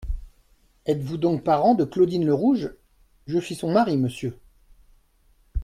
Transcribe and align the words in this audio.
Êtes-vous 0.87 1.17
donc 1.17 1.43
parent 1.43 1.75
de 1.75 1.83
Claudine 1.85 2.25
Lerouge? 2.25 2.73
Je 3.27 3.37
suis 3.37 3.53
son 3.53 3.71
mari, 3.71 3.97
monsieur. 3.97 4.35